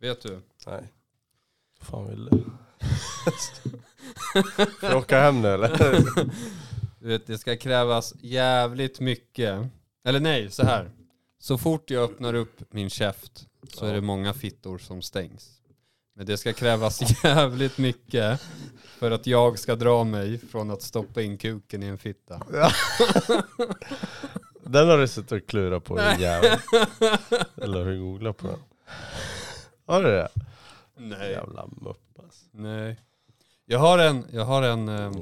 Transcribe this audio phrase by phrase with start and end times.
[0.00, 0.40] Vet du?
[0.66, 0.92] Nej.
[1.78, 2.44] Vad fan vill du?
[4.80, 5.76] Får jag åka hem nu eller?
[6.98, 9.68] Du vet, det ska krävas jävligt mycket.
[10.04, 10.90] Eller nej, så här.
[11.38, 15.50] Så fort jag öppnar upp min käft så är det många fittor som stängs.
[16.16, 18.40] Men det ska krävas jävligt mycket
[18.98, 22.42] för att jag ska dra mig från att stoppa in kuken i en fitta.
[24.62, 26.58] Den har du suttit och klurat på din jävel.
[27.56, 28.58] Eller har du googlat på den?
[29.90, 30.28] Har du det?
[30.96, 31.30] Nej.
[31.30, 32.44] Jävla mupp alltså.
[32.50, 32.96] Nej.
[33.66, 35.12] Jag har en, jag har en, eh,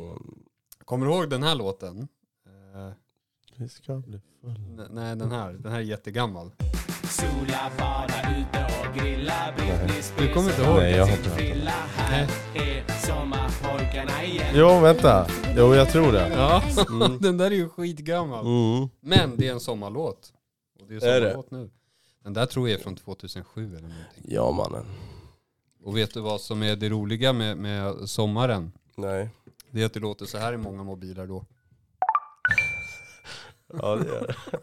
[0.84, 2.08] kommer du ihåg den här låten?
[2.46, 2.92] Eh,
[3.56, 4.54] Vi ska bli fulla.
[4.54, 6.50] n- nej den här, den här är jättegammal.
[7.04, 10.76] Sola, bada ute och grilla Britney Du kommer inte ihåg?
[10.76, 11.46] Nej jag har inte hört den.
[11.48, 15.26] Fylla här är sommarpojkarna igen Jo vänta.
[15.56, 16.28] Jo jag tror det.
[16.28, 16.62] Ja,
[17.20, 18.46] den där är ju skitgammal.
[18.46, 18.88] Mm.
[19.00, 20.32] Men det är en sommarlåt.
[20.80, 21.30] Och det är Är det?
[21.30, 21.70] sommarlåt nu.
[22.28, 24.24] Den där tror jag är från 2007 eller någonting.
[24.24, 24.84] Ja mannen.
[25.82, 28.72] Och vet du vad som är det roliga med, med sommaren?
[28.96, 29.28] Nej.
[29.70, 31.44] Det är att det låter så här i många mobiler då.
[33.72, 34.58] Ja det gör det.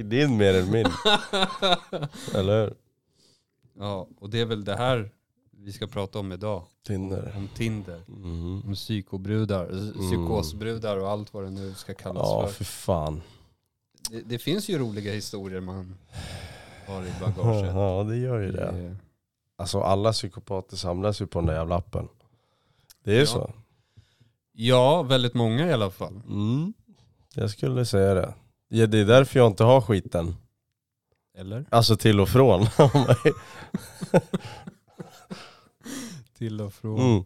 [0.00, 0.86] I din mer än min.
[2.34, 2.74] Eller hur?
[3.78, 5.10] Ja, och det är väl det här
[5.50, 6.64] vi ska prata om idag.
[6.86, 7.34] Tinder.
[7.36, 8.02] Om Tinder.
[8.08, 8.62] Mm.
[8.66, 12.52] Om psykobrudar, psykosbrudar och allt vad det nu ska kallas Ja för.
[12.52, 13.22] för fan.
[14.10, 15.94] Det, det finns ju roliga historier man
[16.88, 17.74] har i bagaget.
[17.74, 18.70] Ja det gör ju det.
[18.72, 18.96] Det-
[19.60, 22.08] Alltså alla psykopater samlas ju på den där jävla appen.
[23.04, 23.26] Det är ju Ja.
[23.26, 23.52] så.
[24.52, 26.20] Ja, väldigt många i alla fall.
[26.28, 26.72] Mm.
[27.34, 28.34] Jag skulle säga det.
[28.68, 30.36] Ja, det är därför jag inte har skiten.
[31.38, 31.66] Eller?
[31.70, 32.66] Alltså till och från.
[36.38, 37.00] Till och från.
[37.00, 37.24] mm.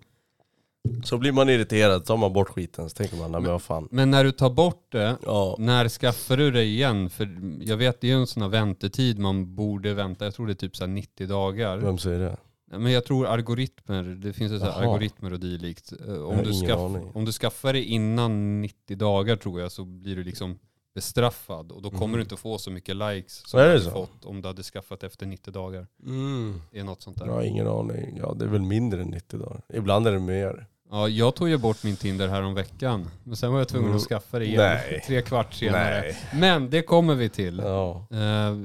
[1.05, 3.89] Så blir man irriterad, tar man bort skiten så tänker man, nej men vad fan.
[3.91, 5.57] Men när du tar bort det, Ja.
[5.59, 7.11] när skaffar du det igen?
[7.11, 7.29] För
[7.61, 10.25] jag vet det är ju en sån här väntetid man borde vänta.
[10.25, 11.79] Jag tror det är typ så här 90 dagar.
[11.79, 12.37] Vem säger det?
[12.79, 14.83] Men jag tror algoritmer, det finns ju så här Jaha.
[14.83, 15.93] algoritmer och dylikt.
[16.09, 17.11] Eh, Om har du, ingen skaff, aning.
[17.15, 20.59] om du skaffar det innan 90 dagar tror jag så blir du liksom
[20.95, 21.73] bestraffad.
[21.73, 22.17] Och då kommer Mm.
[22.17, 23.91] du inte få så mycket likes som Är du hade så?
[23.91, 25.87] fått om du hade skaffat efter 90 dagar.
[26.07, 26.61] Mm.
[26.71, 27.27] Det är något sånt där.
[27.27, 28.17] Jag har ingen aning.
[28.17, 29.61] Ja det är väl mindre än 90 dagar.
[29.69, 30.67] Ibland är det mer.
[30.91, 33.11] Ja, jag tog ju bort min Tinder här om veckan.
[33.25, 33.97] Men sen var jag tvungen Mm.
[33.97, 35.03] att skaffa det igen Nej.
[35.07, 36.01] tre kvart senare.
[36.01, 36.17] Nej.
[36.35, 37.59] Men det kommer vi till.
[37.59, 38.07] Ja.
[38.11, 38.57] Eh,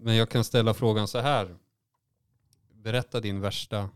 [0.00, 1.56] Men jag kan ställa frågan så här.
[2.74, 3.88] Berätta din värsta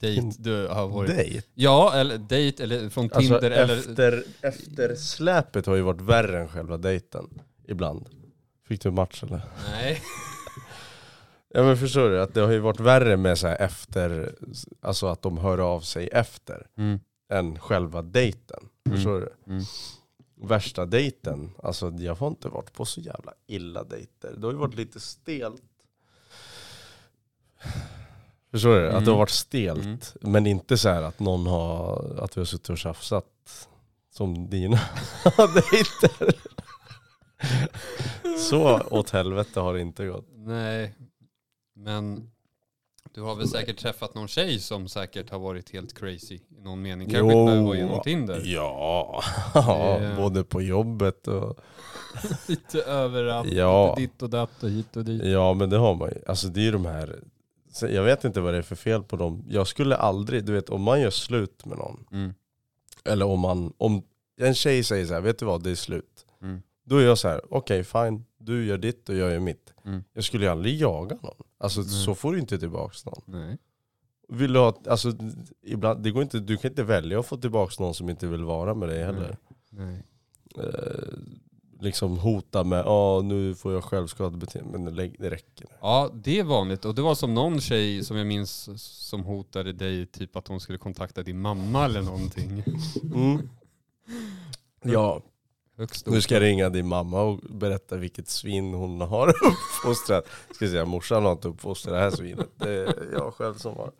[0.00, 1.16] dejt du har varit.
[1.16, 1.42] Dejt?
[1.54, 3.78] Ja, eller dejt eller från Alltså Tinder eller...
[3.78, 7.40] efter, eftersläpet har ju varit värre än själva dejten.
[7.68, 8.08] Ibland.
[8.68, 9.40] Fick du match eller?
[9.70, 10.02] Nej.
[11.48, 12.22] Ja men förstår du?
[12.22, 14.34] Att det har ju varit värre med så här efter,
[14.80, 16.66] alltså att de hör av sig efter.
[16.78, 17.00] Mm.
[17.32, 18.68] än själva dejten.
[18.86, 18.96] Mm.
[18.96, 19.52] Förstår du?
[19.52, 19.64] Mm.
[20.34, 24.34] Värsta dejten, alltså jag har inte varit på så jävla illa dejter.
[24.36, 25.62] Det har ju varit lite stelt.
[28.56, 28.86] Förstår du?
[28.86, 29.08] Att det Mm.
[29.10, 30.16] har varit stelt.
[30.20, 33.24] Men inte så här att någon har, att vi har suttit och tjafsat
[34.14, 34.80] som dina
[35.36, 36.34] dejter.
[38.50, 40.26] så åt helvete har det inte gått.
[40.36, 40.94] Nej.
[41.74, 42.30] Men
[43.14, 46.82] du har väl säkert träffat någon tjej som säkert har varit helt crazy i någon
[46.82, 47.10] mening.
[47.10, 48.42] Kanske inte behöver vara genom Tinder.
[48.44, 49.22] Ja,
[50.00, 51.58] Det- både på jobbet och
[52.48, 53.52] Lite överallt.
[53.52, 53.94] Ja.
[53.98, 55.22] Lite ditt och datt och hit och dit.
[55.24, 56.22] Ja men det har man ju.
[56.26, 57.20] Alltså det är ju de här,
[57.82, 59.44] jag vet inte vad det är för fel på dem.
[59.48, 62.34] Jag skulle aldrig, du vet om man gör slut med någon, Mm.
[63.04, 64.02] eller om man, om
[64.40, 66.26] en tjej säger så här, vet du vad det är slut.
[66.42, 66.62] Mm.
[66.84, 69.74] Då är jag så här, okej fine, du gör ditt och jag gör mitt.
[69.84, 70.04] Mm.
[70.12, 71.42] Jag skulle ju aldrig jaga någon.
[71.58, 71.88] Alltså Nej.
[72.04, 73.22] så får du inte tillbaka någon.
[73.40, 73.58] Nej.
[74.28, 75.12] Vill du ha, alltså
[75.62, 78.44] ibland, det går inte, du kan inte välja att få tillbaka någon som inte vill
[78.44, 79.36] vara med dig heller.
[79.70, 80.02] Nej.
[80.58, 81.18] Eh,
[81.80, 85.66] liksom hota med, ja nu får jag självskadebeteende, men det, räcker.
[85.80, 86.84] Ja, det är vanligt.
[86.84, 88.68] Och det var som någon tjej som jag minns
[89.08, 92.62] som hotade dig, typ att hon skulle kontakta din mamma eller någonting.
[93.14, 93.48] Mm.
[94.82, 95.22] Ja,
[96.06, 100.26] nu ska jag ringa din mamma och berätta vilket svin hon har uppfostrat.
[100.54, 102.48] Ska säga, morsan har inte uppfostrat det här svinet.
[102.56, 103.92] Det är jag själv som har.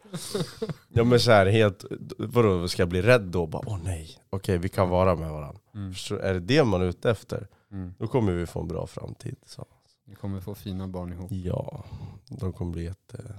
[0.88, 1.84] Ja men så här helt,
[2.18, 3.46] vadå ska jag bli rädd då?
[3.46, 5.60] Bara, åh nej, okej vi kan vara med varandra.
[5.74, 5.92] Mm.
[6.22, 7.48] Är det det man är ute efter?
[7.70, 7.94] Mm.
[7.98, 9.36] Då kommer vi få en bra framtid.
[9.46, 9.64] Så.
[10.04, 11.32] Vi kommer få fina barn ihop.
[11.32, 11.84] Ja,
[12.28, 13.34] de kommer bli jätte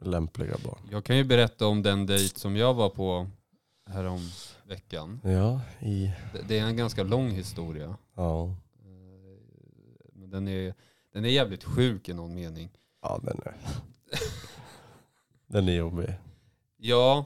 [0.00, 0.78] lämpliga barn.
[0.90, 3.30] Jag kan ju berätta om den dejt som jag var på
[3.86, 4.20] härom
[4.66, 5.20] veckan.
[5.24, 7.96] Ja, i, Det- Det är en ganska lång historia.
[8.14, 8.44] ja,
[8.84, 9.38] Eh,
[10.12, 10.74] Men den är,
[11.12, 12.70] den är jävligt sjuk i någon mening.
[13.02, 13.54] ja den är,
[15.46, 16.14] den är jobbig.
[16.76, 17.24] Ja,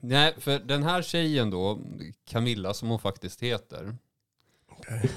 [0.00, 1.78] nej för den här tjejen då,
[2.24, 3.96] Camilla som hon faktiskt heter.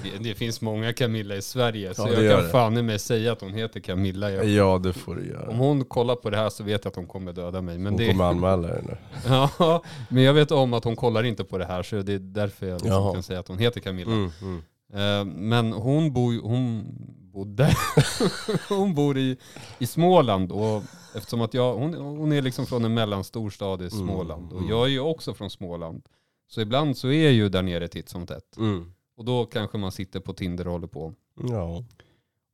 [0.02, 2.50] Det, det finns många Camilla i Sverige, så Ja, jag kan det.
[2.50, 4.30] fan i mig säga att hon heter Camilla.
[4.30, 5.54] Jag, Ja, det får du om göra.
[5.54, 7.78] hon kollar på det här så vet jag att hon kommer döda mig.
[7.78, 8.96] Men, Hon det, kommer anmäla dig nu.
[9.58, 12.18] ja, men jag vet om att hon kollar inte på det här, så det är
[12.18, 14.12] därför jag liksom kan säga att hon heter Camilla.
[14.12, 14.62] Mm, mm.
[14.92, 16.84] Eh, Men hon, bo, hon
[17.32, 17.76] bodde,
[18.68, 19.36] hon bor i,
[19.78, 20.82] i Småland och
[21.14, 24.70] eftersom att jag, hon, hon är liksom från en mellanstor stad i Småland och mm.
[24.70, 26.02] jag är ju också från Småland.
[26.48, 28.56] Så ibland så är jag ju där nere titt som tätt.
[28.56, 28.92] Mm.
[29.22, 31.14] Och då kanske man sitter på Tinder och håller på.
[31.48, 31.84] Ja.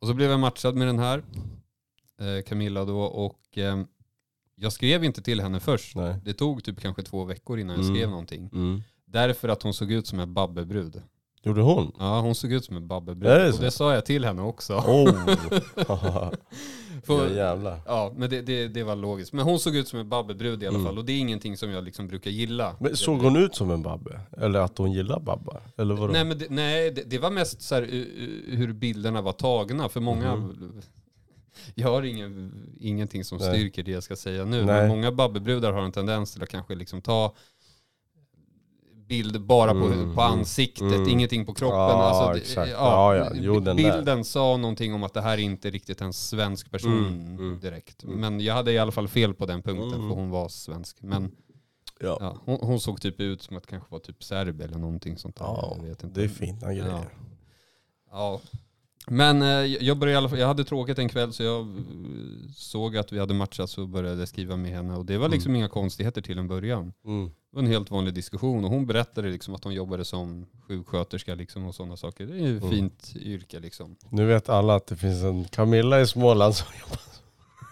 [0.01, 1.23] Och så blev jag matchad med den här,
[2.21, 3.83] eh, Camilla då, och eh,
[4.55, 5.97] jag skrev inte till henne först.
[5.97, 6.17] Nej.
[6.25, 7.97] Det tog typ kanske två veckor innan jag Mm.
[7.97, 8.51] skrev någonting.
[8.53, 8.83] Mm.
[9.05, 11.03] Därför att hon såg ut som en babbebrud.
[11.43, 11.93] Gjorde hon?
[11.99, 13.33] Ja, hon såg ut som en babbebrud.
[13.33, 13.63] Är det och så?
[13.63, 14.75] det sa jag till henne också.
[14.75, 15.35] Oh!
[17.07, 17.81] För- ja, jävlar.
[17.87, 19.33] Ja, men det, det, det var logiskt.
[19.33, 20.87] Men hon såg ut som en babbebrud i alla Mm.
[20.87, 20.99] fall.
[20.99, 22.77] Och det är ingenting som jag liksom brukar gilla.
[22.81, 24.21] Men såg hon ut som en babbe?
[24.37, 25.63] Eller att hon gillar babbar?
[25.77, 26.13] Eller vadå?
[26.13, 27.83] Nej, men det, nej det, det var mest så här,
[28.57, 29.89] hur bilderna var tagna.
[29.89, 30.37] För många...
[30.37, 30.81] Mhm.
[31.75, 33.49] Jag har ingen, ingenting som Nej.
[33.55, 34.65] styrker det jag ska säga nu.
[34.65, 34.67] Nej.
[34.67, 37.35] Men många babbebrudar har en tendens till att kanske liksom ta
[39.09, 41.09] bild bara på, Mm, på mm, ansiktet, mm.
[41.09, 41.79] ingenting på kroppen.
[41.79, 42.71] Ja, alltså, exakt.
[42.71, 43.31] Ja, ja.
[43.35, 43.75] Jo, där.
[43.75, 47.61] bilden sa någonting om att det här är inte riktigt en svensk person Mm, mm.
[47.61, 48.05] direkt.
[48.05, 48.21] Mm.
[48.21, 50.97] Men jag hade i alla fall fel på den punkten för hon var svensk.
[51.01, 51.33] Men
[52.01, 52.37] Ja.
[52.45, 55.45] hon, hon såg typ ut som att kanske var typ serb eller någonting sånt där.
[55.45, 57.09] Ja, det är fina grejer.
[58.11, 58.41] Ja.
[59.11, 59.49] Men eh,
[59.85, 61.75] jag började jag hade tråkigt en kväll så jag eh,
[62.57, 64.95] såg att vi hade matchat och började skriva med henne.
[64.97, 66.93] Och det var liksom inga konstigheter till en början.
[67.05, 67.27] Mm.
[67.27, 71.35] Det var en helt vanlig diskussion och hon berättade liksom att hon jobbade som sjuksköterska
[71.35, 72.27] liksom och sådana saker.
[72.27, 72.75] Det är ju ett Mm.
[72.75, 73.97] fint yrke liksom.
[74.11, 76.99] Nu vet alla att det finns en Camilla i Småland som jobbar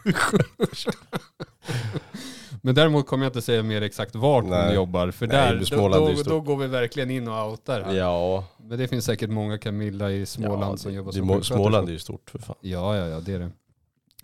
[2.62, 4.75] Men däremot kommer jag inte säga mer exakt vart hon Nej.
[4.75, 5.11] jobbar.
[5.11, 6.29] För Nej, där, då, Småland är då, ju stort.
[6.29, 7.94] då går vi verkligen in och outar här.
[7.94, 11.32] Ja, Men det finns säkert många Camilla i Småland som det, jobbar det, som Må-
[11.35, 11.55] sjuksköterska.
[11.55, 12.56] Småland är ju stort för fan.
[12.61, 13.50] Ja, ja, ja, det är det.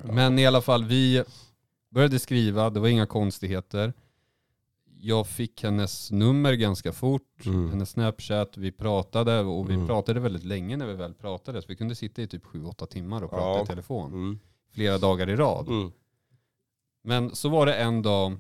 [0.02, 1.25] Men i alla fall, vi
[1.90, 3.93] började skriva, det var inga konstigheter.
[5.05, 7.70] Jag fick hennes nummer ganska fort, Mm.
[7.70, 9.87] hennes snapchat, vi pratade och vi Mm.
[9.87, 11.62] pratade väldigt länge när vi väl pratade.
[11.62, 13.62] Så vi kunde sitta i typ 7-8 timmar och prata Ja.
[13.62, 14.12] i telefon.
[14.12, 14.38] Mm.
[14.75, 15.69] Flera dagar i rad.
[15.69, 15.93] Mm.
[17.02, 18.37] Men så var det en dag,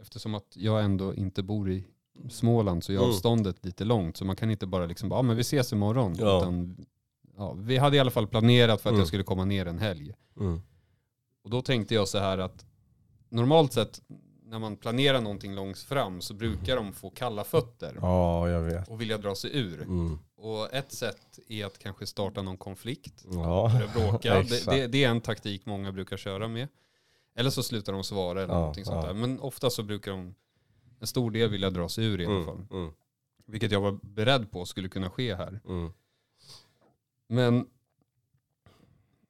[0.00, 1.84] eftersom att jag ändå inte bor i
[2.30, 3.08] Småland så är Mm.
[3.08, 4.16] avståndet lite långt.
[4.16, 6.14] Så man kan inte bara liksom, ja men vi ses imorgon.
[6.18, 6.38] Ja.
[6.38, 6.86] Utan,
[7.36, 8.98] ja, vi hade i alla fall planerat för att Mm.
[9.00, 10.14] jag skulle komma ner en helg.
[10.40, 10.60] Mm.
[11.44, 12.66] Och då tänkte jag så här att
[13.28, 14.00] normalt sett
[14.44, 18.88] när man planerar någonting långt fram så brukar de få kalla fötter Ja, jag vet.
[18.88, 19.86] och vilja dra sig ur.
[20.40, 20.50] Mm.
[20.50, 23.24] Och ett sätt är att kanske starta någon konflikt.
[23.32, 23.72] Ja.
[23.94, 24.34] Bråka.
[24.42, 26.68] det, det, det är en taktik många brukar köra med.
[27.34, 29.06] Eller så slutar de svara eller Ja, någonting sånt ja.
[29.06, 29.14] där.
[29.14, 30.34] Men ofta så brukar de,
[31.00, 32.46] en stor del vilja dra sig ur i alla Mm.
[32.46, 32.66] fall.
[32.70, 32.92] Mm.
[33.46, 35.60] Vilket jag var beredd på skulle kunna ske här.
[35.68, 35.92] Mm.
[37.28, 37.66] Men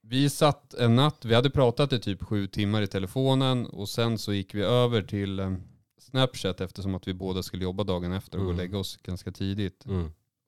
[0.00, 4.18] vi satt en natt, vi hade pratat i typ sju timmar i telefonen och sen
[4.18, 5.52] så gick vi över till eh,
[5.98, 8.64] Snapchat eftersom att vi båda skulle jobba dagen efter och gå och Mm.
[8.66, 9.84] lägga oss ganska tidigt.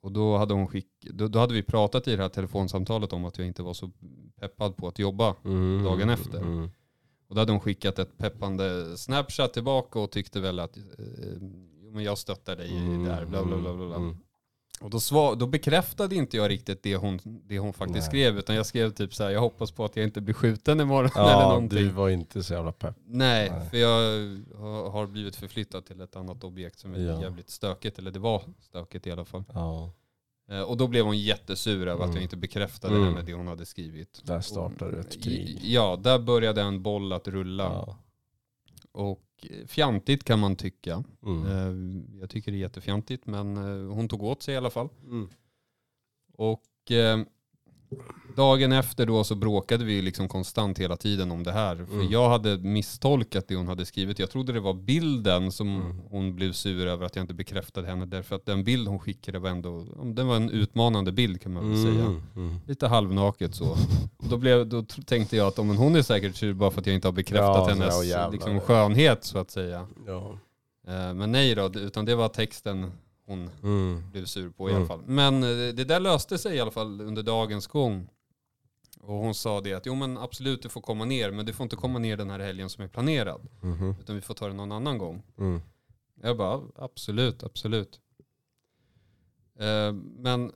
[0.03, 0.07] Mm.
[0.07, 3.25] Och då hade, hon skick, då, då hade vi pratat i det här telefonsamtalet om
[3.25, 3.91] att jag inte var så
[4.41, 5.35] peppad på att jobba.
[5.45, 5.85] Mm.
[5.85, 6.39] Dagen efter.
[6.39, 6.71] Mm.
[7.29, 10.83] Och då hade hon skickat ett peppande Snapchat tillbaka och tyckte väl att eh,
[11.93, 13.75] men jag stöttar dig i där, bla bla bla.
[13.75, 13.97] bla.
[13.97, 14.17] Mm.
[14.81, 18.07] Och då, svar, då bekräftade inte jag riktigt det hon, det hon faktiskt Nej.
[18.07, 20.81] skrev, utan jag skrev typ så här, jag hoppas på att jag inte blir skjuten
[20.81, 21.79] imorgon eller Ja, någonting.
[21.79, 22.97] du var inte så jävla pepp.
[23.07, 23.69] Nej, Nej.
[23.71, 23.99] för jag
[24.91, 27.21] har- blivit förflyttad till ett annat objekt som är Ja.
[27.23, 29.45] jävligt stökigt, eller det var stökigt i alla fall.
[29.55, 29.91] Ja,
[30.67, 32.15] Och då blev hon jättesur över att Mm.
[32.17, 33.09] jag inte bekräftade Mm.
[33.09, 34.21] henne det hon hade skrivit.
[34.25, 35.59] där startade ett krig.
[35.63, 37.63] Ja, där började en boll att rulla.
[37.65, 37.99] Ja.
[38.93, 41.05] Och eh, fjantigt kan man tycka.
[41.27, 41.47] Mm.
[41.47, 44.89] Eh, Jag tycker det är jättefjantigt men eh, hon tog åt sig i alla fall.
[45.05, 45.29] Mm.
[46.33, 47.21] Och eh,
[48.37, 51.77] dagen efter då så bråkade vi liksom konstant hela tiden om det här.
[51.77, 52.11] För Mm.
[52.11, 54.19] jag hade misstolkat det hon hade skrivit.
[54.19, 55.99] Jag trodde det var bilden som Mm.
[56.11, 58.07] hon blev sur över att jag inte bekräftade henne.
[58.07, 61.69] Därför att den bild hon skickade var ändå, den var en utmanande bild kan man
[61.71, 62.05] väl säga.
[62.05, 62.23] Mm.
[62.37, 62.57] Mm.
[62.67, 63.77] Lite halvnaket så.
[64.31, 66.95] Då, blev, då tänkte jag att om hon är säkert sur bara för att jag
[66.95, 69.87] inte har bekräftat Ja, hennes liksom, skönhet så att säga.
[70.07, 70.39] Ja.
[70.89, 72.93] Eh, Men nej då, utan det var texten
[73.33, 74.11] hon Mm.
[74.11, 74.83] blev sur på i Mm.
[74.83, 75.03] alla fall.
[75.07, 78.09] Men eh, det där löste sig i alla fall under dagens gång.
[79.01, 81.65] Och hon sa det att jo men absolut du får komma ner men du får
[81.65, 83.41] inte komma ner den här helgen som är planerad.
[83.61, 83.95] Mhm.
[84.01, 85.23] Utan vi får ta det någon annan gång.
[85.39, 85.61] Mm.
[86.23, 88.01] Jag bara absolut, absolut.
[89.59, 90.53] Eh, Men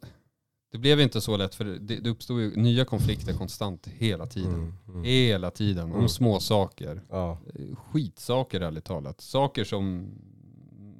[0.72, 4.54] det blev inte så lätt för det, det uppstod ju nya konflikter konstant hela tiden.
[4.54, 4.74] Mm.
[4.88, 5.04] Mm.
[5.04, 6.08] Hela tiden om Mm.
[6.08, 7.02] små saker.
[7.10, 7.38] Ja.
[7.54, 9.20] Eh, Skitsaker ärligt talat.
[9.20, 10.10] Saker som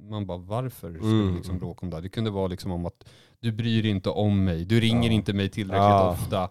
[0.09, 1.35] man bara varför ska Mm.
[1.35, 2.01] liksom bråka om det?
[2.01, 3.09] Det kunde vara liksom om att
[3.39, 5.13] du bryr dig inte om mig, du ringer Ja.
[5.13, 6.11] inte mig tillräckligt Ja.
[6.11, 6.49] ofta.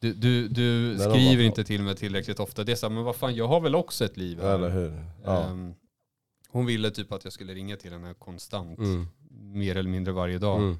[0.00, 2.64] Du, du, du skriver inte till mig tillräckligt ofta.
[2.64, 4.54] Det är så här, men vad fan, jag har väl också ett liv här.
[4.54, 5.04] Eller hur?
[5.24, 5.44] Ja.
[5.44, 5.74] Ehm,
[6.48, 9.06] hon ville typ att jag skulle ringa till henne konstant, Mm.
[9.30, 10.58] mer eller mindre varje dag.
[10.58, 10.76] Mm.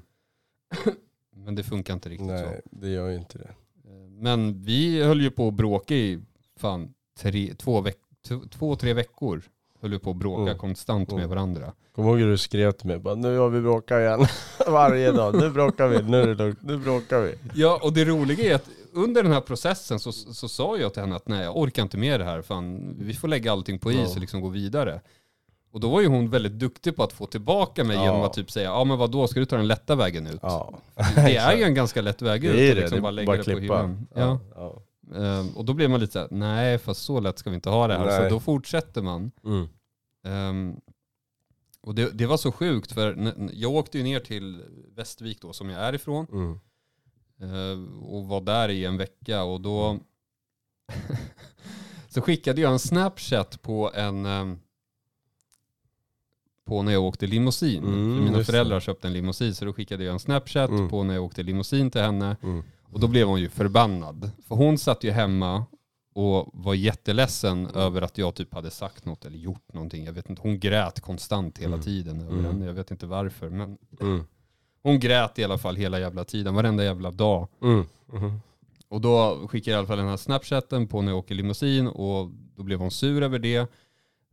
[1.35, 3.51] Men det funkar inte riktigt Nej, det gör ju inte det.
[3.83, 3.89] så.
[3.89, 6.19] Ehm, Men vi höll ju på att bråka i
[6.55, 7.97] fan tre, två, veck,
[8.51, 9.41] två, tre veckor.
[9.81, 10.57] Höll vi på att bråka Mm.
[10.57, 11.29] konstant med Mm.
[11.29, 11.73] varandra.
[11.95, 12.99] Kommer ihåg hur du skrev till mig?
[12.99, 14.25] Bara, nu har vi bråkat igen.
[14.67, 15.35] Varje dag.
[15.35, 16.59] Nu bråkar vi, nu är det lugnt.
[16.61, 17.35] Nu bråkar vi.
[17.53, 21.01] Ja, och det roliga är att under den här processen så, så sa jag till
[21.01, 22.41] henne att nej, jag orkar inte med det här.
[22.41, 24.09] Fan, vi får lägga allting på is Ja.
[24.15, 25.01] och liksom gå vidare.
[25.71, 28.03] Och då var ju hon väldigt duktig på att få tillbaka mig Ja.
[28.03, 30.39] genom att typ säga, ja men vad då ska du ta den lätta vägen ut?
[30.41, 30.73] Ja.
[31.15, 32.53] Det är ju en ganska lätt väg ut.
[32.53, 33.95] Det är det, liksom det bara bara klippa.
[34.15, 34.39] Ja.
[34.55, 34.81] Ja.
[35.15, 37.87] Ehm, och då blir man lite såhär, nej fast så lätt ska vi inte ha
[37.87, 38.05] det här.
[38.05, 38.17] Nej.
[38.29, 39.31] Så då fortsätter man.
[39.43, 39.67] Mm.
[40.23, 40.75] Ehm,
[41.81, 44.63] och det, det var så sjukt för jag åkte ju ner till
[44.95, 46.27] Västervik då som jag är ifrån.
[46.31, 46.59] Mm.
[47.41, 49.99] Eh, och var där i en vecka och då
[52.09, 54.59] så skickade jag en snapchat på en ehm,
[56.65, 57.83] på när jag åkte limousin.
[57.83, 60.89] Mm, För mina föräldrar köpte en limousin så då skickade jag en snapchat Mm.
[60.89, 62.37] på när jag åkte limousin till henne.
[62.91, 64.31] Och då blev hon ju förbannad.
[64.47, 65.65] För hon satt ju hemma
[66.13, 67.75] och var jätteledsen Mm.
[67.75, 70.05] över att jag typ hade sagt något eller gjort någonting.
[70.05, 71.83] Jag vet inte, hon grät konstant hela Mm.
[71.85, 72.45] tiden över Mm.
[72.45, 72.65] henne.
[72.65, 73.49] Jag vet inte varför.
[73.49, 73.77] Men
[74.83, 77.47] hon grät i alla fall hela jävla tiden, varenda jävla dag.
[77.61, 77.85] Mm.
[78.05, 78.41] Mhm.
[78.89, 81.87] Och då skickade jag i alla fall den här snapchatten på när jag åker limousin
[81.87, 83.71] och då blev hon sur över det.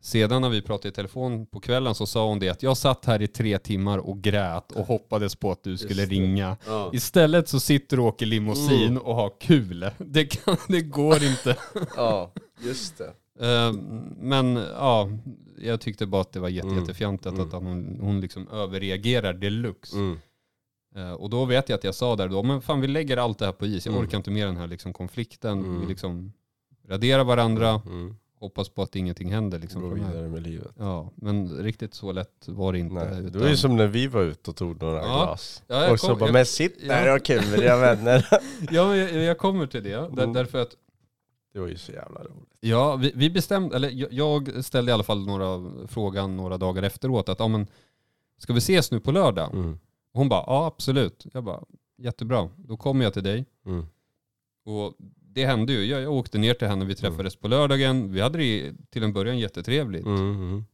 [0.07, 3.05] Sedan när vi pratade i telefon på kvällen så sa hon det att jag satt
[3.05, 6.57] här i tre timmar och grät och hoppades på att du skulle ringa.
[6.67, 6.91] Ja.
[6.93, 8.99] Istället så sitter du och åker limousin Mm.
[9.03, 9.91] och har kul.
[9.99, 11.57] Det, kan, det går inte.
[11.97, 13.13] ja, just det.
[13.47, 13.73] Eh,
[14.21, 15.09] Men ja,
[15.59, 16.81] jag tyckte bara att det var jätte, Mm.
[16.81, 17.47] jättefjantigt Mm.
[17.47, 19.97] att hon, hon liksom överreagerar deluxe.
[19.97, 20.19] Mm.
[20.97, 23.39] Eh, Och då vet jag att jag sa där då, men fan vi lägger allt
[23.39, 23.87] det här på is.
[23.87, 24.05] Jag Mm.
[24.07, 25.59] orkar inte med den här liksom konflikten.
[25.59, 25.81] Mm.
[25.81, 26.33] Vi liksom
[26.89, 28.17] raderar varandra, Mm.
[28.39, 30.71] Hoppas på att ingenting händer liksom Gå vidare med livet.
[30.79, 32.95] Ja, men riktigt så lätt var det inte.
[32.95, 35.03] Nej, det utan- var ju som när vi var ute och tog några Ja.
[35.25, 35.63] glas.
[35.67, 36.89] Ja, och så kom- bara, jag- men sitt ja.
[36.95, 38.27] där och ha kul med dina vänner.
[38.71, 39.91] Ja, men jag, jag kommer till det.
[39.91, 40.33] Där, Mm.
[40.33, 40.77] Därför att
[41.53, 42.49] Det var ju så jävla roligt.
[42.61, 46.83] Ja, vi, vi bestämde, eller jag, jag ställde i alla fall några frågan några dagar
[46.83, 47.67] efteråt att ja men
[48.39, 49.55] ska vi ses nu på lördag?
[49.55, 49.79] Mm.
[50.13, 51.27] Hon bara ja absolut.
[51.33, 51.61] Jag bara
[51.99, 53.45] jättebra, då kommer jag till dig.
[53.67, 53.87] Mm.
[54.65, 54.95] Och
[55.37, 55.85] det hände ju.
[55.85, 58.13] Jag, jag åkte ner till henne, vi träffades på lördagen.
[58.13, 60.07] Vi hade det till en början jättetrevligt.
[60.07, 60.21] Mm.
[60.31, 60.65] Mm.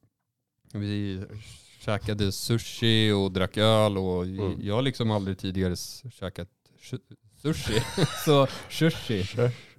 [0.72, 1.22] Vi
[1.80, 4.54] käkade sushi och drack öl och Mm.
[4.62, 5.76] jag har liksom aldrig tidigare
[6.12, 6.48] käkat
[6.82, 7.00] sh-
[7.42, 7.80] sushi.
[8.24, 9.24] så sushi.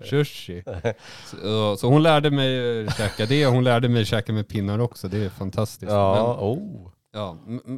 [0.09, 0.63] Sushi.
[1.25, 5.07] Så, så hon lärde mig käka det och hon lärde mig käka med pinnar också.
[5.07, 5.91] Det är fantastiskt.
[5.91, 6.91] Ja, Men, oh.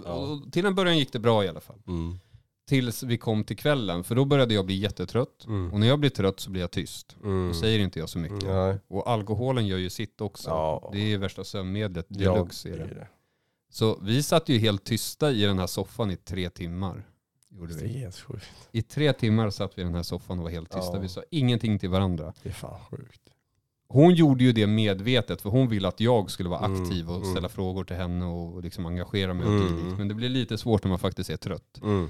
[0.06, 1.80] ja, till en början gick det bra i alla fall.
[1.88, 2.20] Mm.
[2.68, 5.46] Tills vi kom till kvällen, för då började jag bli jättetrött.
[5.48, 5.74] Mm.
[5.74, 7.16] Och när jag blir trött så blir jag tyst.
[7.24, 7.48] Mm.
[7.48, 8.44] Då säger inte jag så mycket.
[8.44, 8.78] Nej.
[8.88, 10.50] Och alkoholen gör ju sitt också.
[10.50, 10.90] Ja.
[10.94, 13.08] Det är värsta sömnmedlet, Ja, deluxe det är det.
[13.70, 17.08] Så vi satt ju helt tysta i den här soffan i tre timmar.
[17.50, 18.00] Gjorde Det är vi.
[18.00, 18.46] helt sjukt.
[18.72, 20.94] I tre timmar satt vi i den här soffan och var helt tysta.
[20.96, 21.00] Ja.
[21.00, 22.34] Vi sa ingenting till varandra.
[22.44, 23.22] Det är fan sjukt.
[23.88, 27.16] Hon gjorde ju det medvetet för hon ville att jag skulle vara Mm, aktiv och
[27.16, 27.32] mm.
[27.32, 29.96] ställa frågor till henne och liksom engagera mig och Mm.
[29.98, 31.80] Men det blir lite svårt när man faktiskt är trött.
[31.84, 32.10] Mm.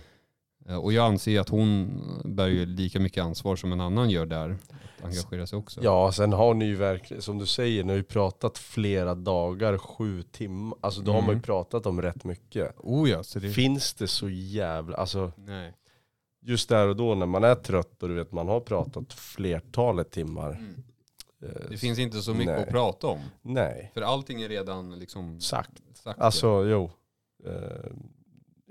[0.69, 1.91] Eh, Och jag anser att hon
[2.25, 4.57] bär ju lika mycket ansvar som en annan gör där.
[4.98, 5.84] Att engagera sig också.
[5.84, 9.77] Ja, sen har ni ju verkligen, som du säger, ni har ju pratat flera dagar,
[9.77, 10.77] sju timmar.
[10.81, 11.38] Alltså då har man Mm.
[11.38, 12.75] ju pratat om rätt mycket.
[12.77, 13.50] Oh ja, så det...
[13.50, 15.74] Finns det så jävla, alltså Nej.
[16.41, 20.12] just där och då när man är trött och du vet man har pratat flertalet
[20.12, 20.51] timmar.
[20.51, 20.84] Mm.
[21.43, 22.63] eh, Det finns inte så mycket Nej.
[22.63, 23.19] att prata om.
[23.41, 25.72] Nej, För allting är redan liksom sagt.
[25.93, 26.19] sagt.
[26.22, 26.91] Alltså jo.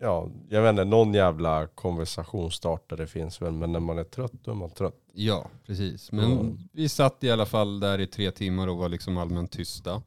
[0.00, 4.50] Ja, jag vet inte, någon jävla konversationsstartare finns väl, men när man är trött då
[4.50, 4.96] är man trött.
[5.12, 6.12] Ja, precis.
[6.12, 6.58] Men Mm.
[6.72, 10.02] vi satt i alla fall där i tre timmar och var liksom allmänt tysta.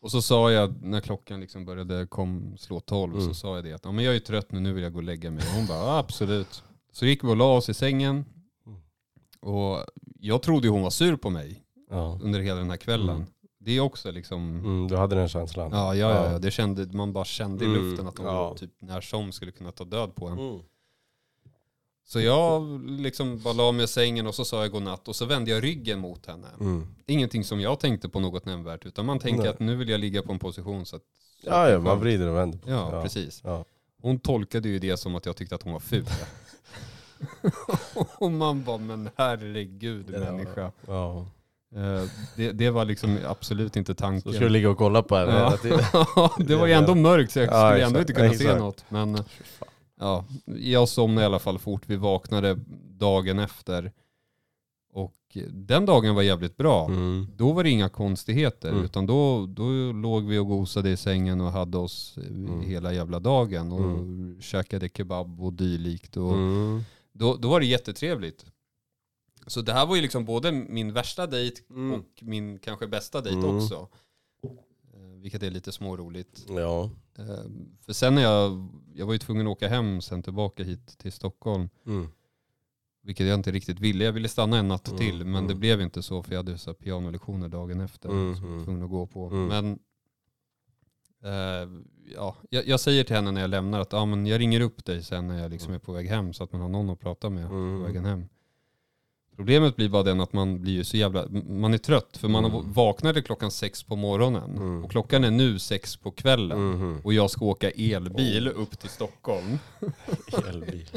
[0.00, 3.34] Och så sa jag, när klockan liksom började kom, slå tolv, så Mm.
[3.34, 5.02] sa jag det att ja, men jag är trött nu, nu vill jag gå och
[5.04, 5.44] lägga mig.
[5.48, 6.62] Och hon bara, absolut.
[6.92, 8.24] Så gick vi och la oss i sängen.
[8.66, 8.78] Mm.
[9.40, 9.84] Och
[10.20, 12.18] jag trodde hon var sur på mig Ja.
[12.22, 13.16] under hela den här kvällen.
[13.16, 13.26] Mm.
[13.66, 15.70] Det är också liksom, Mm, du hade den känslan?
[15.72, 16.32] ja, ja, ja, Ja.
[16.32, 18.54] ja, det kände, man bara kände i Mm, luften att hon ja.
[18.58, 20.38] typ när som skulle kunna ta död på en.
[20.38, 20.60] Mm.
[22.04, 25.24] Så jag liksom bara la mig i sängen och så sa jag godnatt och så
[25.24, 26.46] vände jag ryggen mot henne.
[26.60, 26.86] Mm.
[27.06, 29.48] Ingenting som jag tänkte på något nämnvärt utan man tänker Nej.
[29.48, 31.02] att nu vill jag ligga på en position så att...
[31.42, 33.02] så Ja, ja, man vrider och vänder på Ja, sig.
[33.02, 33.40] precis.
[33.44, 33.64] Ja.
[34.02, 36.06] Hon tolkade ju det som att jag tyckte att hon var ful.
[38.18, 40.18] och man bara, men herregud Ja.
[40.18, 40.72] människa.
[40.86, 41.26] Ja.
[41.74, 44.22] Eh, Det, det var liksom absolut inte tanken.
[44.22, 45.44] Så ska du ligga och kolla på henne Ja.
[45.44, 45.78] hela tiden?
[46.48, 48.10] det var ju ändå mörkt så jag Ja, skulle ändå exakt.
[48.10, 48.58] inte kunna se Exakt.
[48.60, 48.84] något.
[48.88, 49.68] Men, fan.
[50.00, 51.82] ja, jag somnade i alla fall fort.
[51.86, 52.58] Vi vaknade
[52.90, 53.92] dagen efter.
[54.92, 55.14] Och
[55.50, 56.86] den dagen var jävligt bra.
[56.86, 57.26] Mm.
[57.36, 58.84] Då var det inga konstigheter, Mm.
[58.84, 62.60] utan då, då låg vi och gosade i sängen och hade oss eh, Mm.
[62.60, 66.16] hela jävla dagen och käkade kebab och dylikt.
[66.16, 66.82] Och Mm.
[67.12, 68.44] då, då var det jättetrevligt.
[69.46, 71.92] Så det här var ju liksom både min värsta dejt Mm.
[72.00, 73.56] och min kanske bästa dejt Mm.
[73.56, 73.88] också.
[74.94, 76.44] Eh, Vilket är lite småroligt.
[76.48, 76.90] Ja.
[77.18, 77.24] Eh,
[77.80, 81.12] För sen när jag, jag var ju tvungen att åka hem sen tillbaka hit till
[81.12, 81.68] Stockholm.
[81.86, 82.08] Mm.
[83.02, 84.04] Vilket jag inte riktigt ville.
[84.04, 85.48] Jag ville stanna en natt Mm, till men mm.
[85.48, 88.08] det blev inte så för jag hade så pianolektioner dagen efter.
[88.08, 88.64] Mm, som jag var mm.
[88.64, 89.26] tvungen att gå på.
[89.26, 89.46] Mm.
[89.46, 89.78] Men
[91.24, 91.68] eh,
[92.14, 94.84] ja, jag, jag säger till henne när jag lämnar att ah, men jag ringer upp
[94.84, 97.00] dig sen när jag liksom är på väg hem så att man har någon att
[97.00, 97.78] prata med Mm.
[97.80, 98.24] på vägen hem.
[99.36, 102.44] Problemet blir bara den att man blir ju så jävla, man är trött för man
[102.44, 102.72] Mm.
[102.72, 104.84] vaknade klockan sex på morgonen Mm.
[104.84, 106.58] och klockan är nu sex på kvällen.
[106.70, 107.00] Mhm.
[107.04, 109.58] Och jag ska åka elbil upp till Stockholm.
[110.48, 110.88] Elbil.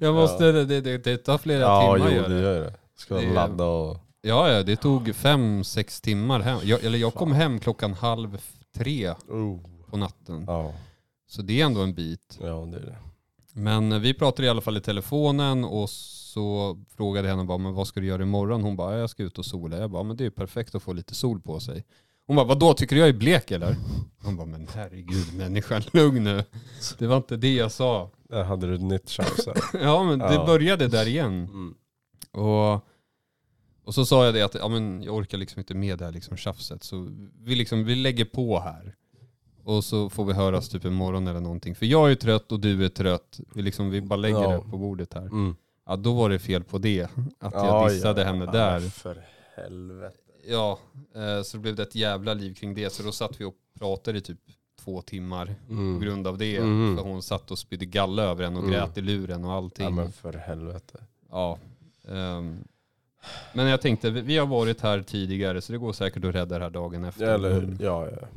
[0.00, 2.74] Jag måste, det, det, det tar flera Ja, timmar jo gör det gör det.
[2.96, 3.96] Ska Det ladda och...
[4.22, 6.58] Ja, ja, det tog fem, sex timmar hem.
[6.64, 8.38] Jag, eller jag kom hem klockan halv
[8.76, 9.58] tre Oh.
[9.90, 10.44] på natten.
[10.46, 10.74] Ja,
[11.28, 12.38] Så det är ändå en bit.
[12.40, 12.96] ja det är det.
[13.54, 15.90] Men eh, vi pratade i alla fall i telefonen och
[16.32, 18.62] så frågade jag henne bara, men vad ska du göra imorgon?
[18.62, 19.76] Hon bara, jag ska ut och sola.
[19.78, 21.84] Jag bara, men det är ju perfekt att få lite sol på sig.
[22.26, 23.76] Hon bara, vadå, tycker du jag är blek eller?
[24.22, 26.44] Hon bara, men herregud människan, lugn nu.
[26.98, 28.10] Det var inte det jag sa.
[28.28, 29.80] Där hade du ett nytt chans här.
[29.82, 30.46] Ja, men det Ja.
[30.46, 31.44] började där igen.
[31.44, 31.74] Mm.
[32.30, 32.80] Och,
[33.84, 36.12] och så sa jag det att ja, men jag orkar liksom inte med det här
[36.12, 36.84] liksom tjafset.
[36.84, 37.08] Så
[37.40, 38.94] vi, liksom, vi lägger på här.
[39.64, 41.74] Och så får vi höras typ imorgon eller någonting.
[41.74, 43.40] För jag är trött och du är trött.
[43.54, 44.50] Vi, liksom, vi bara lägger Ja.
[44.52, 45.22] det på bordet här.
[45.26, 45.56] Mm.
[45.86, 47.02] Ja, då var det fel på det.
[47.38, 48.26] Att jag Ja, dissade ja.
[48.26, 48.80] henne där.
[48.80, 49.22] För
[49.56, 50.16] helvete.
[50.48, 50.78] Ja,
[51.14, 52.90] eh, så det blev det ett jävla liv kring det.
[52.92, 54.38] Så då satt vi och pratade i typ
[54.80, 56.00] två timmar på Mm.
[56.00, 56.60] grund av det.
[56.60, 56.96] Mhm.
[56.96, 58.72] För hon satt och spydde galla över en och Mm.
[58.72, 59.84] grät i luren och allting.
[59.84, 61.04] Ja men för helvete.
[61.30, 61.58] Ja.
[62.08, 62.64] ehm,
[63.54, 66.64] men jag tänkte, vi- har varit här tidigare så det går säkert att rädda det
[66.64, 67.24] här dagen efter.
[67.26, 67.76] Ja, eller hur?
[67.80, 68.28] Ja, ja.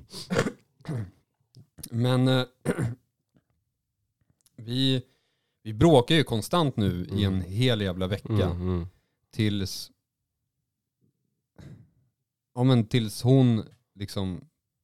[1.92, 2.44] Men eh,
[4.56, 5.02] vi,
[5.66, 7.46] vi bråkar ju konstant nu i en Mm.
[7.52, 8.34] hel jävla vecka.
[8.46, 8.88] Mm, mm.
[9.32, 9.92] Tills,
[12.56, 13.64] ja, men tills hon
[13.96, 14.42] liksom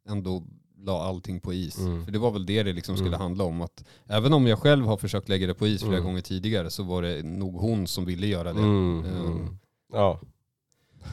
[0.10, 0.44] ändå
[0.78, 1.78] la allting på is.
[1.80, 2.06] Mm.
[2.06, 3.22] För det var väl det det liksom skulle Mm.
[3.22, 3.62] handla om.
[3.62, 6.06] Att även om jag själv har försökt lägga det på is flera Mm.
[6.06, 8.60] gånger tidigare så var det nog hon som ville göra det.
[8.60, 9.58] Mm, mm.
[9.94, 10.20] Ja,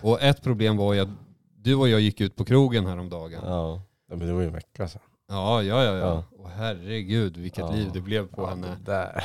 [0.02, 1.08] Och ett problem var ju att
[1.56, 3.40] du och jag gick ut på krogen häromdagen.
[3.44, 3.82] Ja.
[4.08, 5.02] Men det var ju en vecka sedan.
[5.28, 5.84] Ja, ja.
[5.84, 5.94] ja.
[5.96, 6.24] Ja.
[6.38, 7.70] Och herregud vilket Ja.
[7.72, 8.76] liv det blev på ja, henne.
[8.84, 9.24] Där.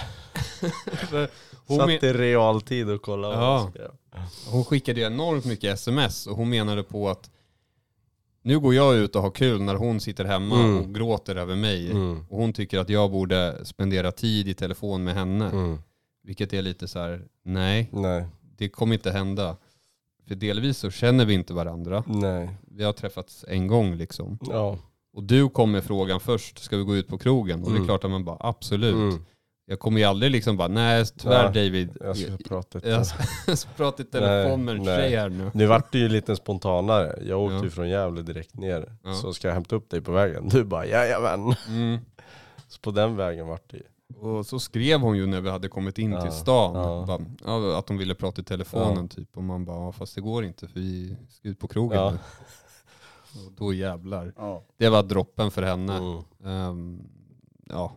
[1.68, 3.70] Hon, Satt i realtid och kollade vad Ja.
[3.74, 3.92] skrev.
[4.52, 7.30] hon skickade ju enormt mycket sms och hon menade på att
[8.42, 10.78] nu går jag ut och har kul när hon sitter hemma Mm.
[10.78, 11.92] och gråter över mig.
[11.92, 12.26] Mm.
[12.30, 15.46] Och hon tycker att jag borde spendera tid i telefon med henne.
[15.50, 15.78] Mm.
[16.24, 18.26] Vilket är lite så här: nej, Nej,
[18.58, 19.58] det kommer inte hända.
[20.28, 22.04] För delvis så känner vi inte varandra.
[22.08, 22.50] nej.
[22.68, 24.40] Vi har träffats en gång liksom.
[24.42, 24.78] Ja.
[25.14, 27.60] Och du kom med frågan först, ska vi gå ut på krogen?
[27.64, 27.88] Och det är Mm.
[27.88, 28.94] klart att man bara absolut.
[28.96, 29.26] Mm.
[29.66, 31.90] Jag kommer ju aldrig liksom bara, nej tyvärr Ja, David.
[32.00, 33.06] Jag ska prata ett Jag
[33.58, 35.52] ska prata i telefon med en tjej här nu.
[35.54, 37.20] Nu vart det ju lite spontanare.
[37.28, 37.64] Jag åkte Ja.
[37.64, 38.96] ju från Gävle direkt ner.
[39.04, 39.14] Ja.
[39.14, 40.50] Så ska jag hämta upp dig på vägen.
[40.50, 41.56] Du bara jajamän.
[41.68, 42.00] Mm.
[42.68, 43.84] Så på den vägen vart det ju.
[44.28, 46.76] Och så skrev hon ju när vi hade kommit in Ja, till stan.
[46.76, 47.06] ja.
[47.08, 49.38] Bara, ja, att hon ville prata i telefonen typ.
[49.38, 52.12] Och man bara, ja, fast det går inte för vi ska ut på krogen Ja.
[52.12, 52.18] nu.
[53.36, 54.34] Och då jävlar.
[54.38, 54.64] Ja.
[54.78, 55.98] Det var droppen för henne.
[55.98, 56.22] Mm.
[56.46, 57.00] Ehm,
[57.70, 57.96] ja.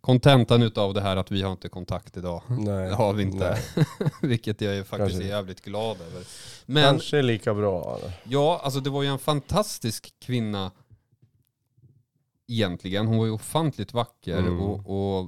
[0.00, 2.42] Kontentan utav det här att vi har inte kontakt idag.
[2.48, 2.88] Nej.
[2.88, 3.58] Det har vi inte.
[4.22, 5.28] Vilket jag är faktiskt Kanske.
[5.28, 6.24] är jävligt glad över.
[6.66, 7.98] Men Kanske lika bra.
[7.98, 8.12] eller?
[8.24, 10.70] ja, alltså det var ju en fantastisk kvinna
[12.46, 13.06] egentligen.
[13.06, 14.60] Hon var ju ofantligt vacker Mm.
[14.60, 15.26] och, och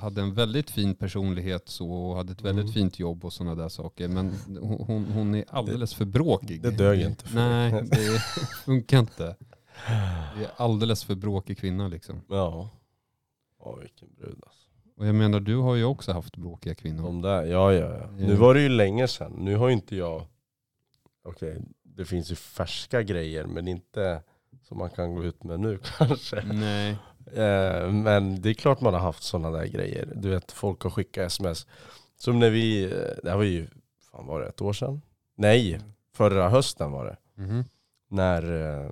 [0.00, 2.72] hade en väldigt fin personlighet så, och hade ett väldigt Mm.
[2.74, 4.08] fint jobb och sådana där saker.
[4.08, 6.62] Men hon, hon, är alldeles för bråkig.
[6.62, 8.18] det dög inte för Nej, det
[8.64, 9.36] funkar inte.
[10.38, 12.20] Det är alldeles för bråkig kvinna liksom.
[12.28, 12.68] Ja.
[13.64, 14.68] Ja vilken brud alltså.
[14.96, 17.02] Och jag menar, du har ju också haft bråkiga kvinnor.
[17.02, 18.10] De där, ja ja ja.
[18.10, 19.32] Nu var det ju länge sedan.
[19.38, 20.22] Nu har ju inte jag,
[21.24, 21.62] okej
[21.96, 24.22] det finns ju färska grejer men inte
[24.62, 26.42] som man kan gå ut med nu kanske.
[26.42, 26.90] Nej.
[27.26, 30.12] Eh, men det är klart man har haft sådana där grejer.
[30.16, 31.66] Du vet folk har skickat sms.
[32.16, 32.90] Som när vi, eh,
[33.22, 33.66] det här var ju,
[34.10, 35.02] fan var det ett år sedan?
[35.36, 35.80] Nej,
[36.14, 37.42] förra hösten var det.
[37.42, 37.64] Mhm.
[38.10, 38.90] När, eh,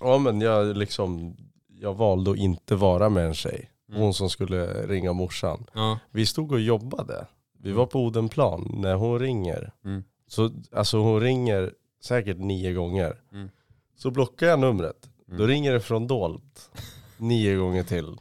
[0.00, 1.36] ja men jag liksom,
[1.68, 3.70] jag valde att inte vara med en tjej.
[3.88, 4.00] Mm.
[4.00, 5.66] Hon som skulle ringa morsan.
[5.72, 5.98] Ja.
[6.10, 7.26] Vi stod och jobbade.
[7.58, 9.72] Vi var på Odenplan när hon ringer.
[9.84, 10.04] Mm.
[10.26, 13.20] Så alltså hon ringer säkert nio gånger.
[13.32, 13.50] Mm.
[13.96, 15.10] Så blockar jag numret.
[15.28, 15.38] Mm.
[15.38, 16.70] Då ringer det från dolt.
[17.18, 18.16] Nio gånger till.